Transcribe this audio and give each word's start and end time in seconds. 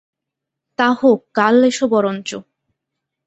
তা 0.79 0.87
হোক, 0.99 1.19
কাল 1.33 1.55
এসো 1.63 1.85
বরঞ্চ। 1.87 2.29